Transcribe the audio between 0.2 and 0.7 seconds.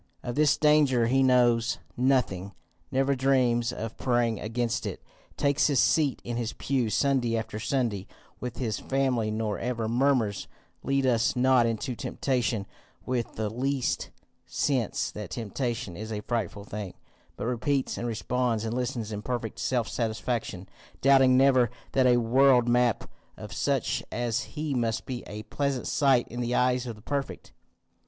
Of this